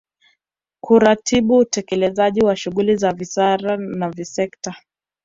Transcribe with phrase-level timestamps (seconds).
[0.81, 4.75] kuratibu utekelezaji wa shughuli za wizara za kisekta